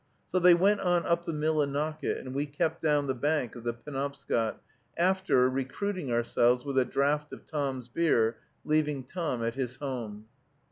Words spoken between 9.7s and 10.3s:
home.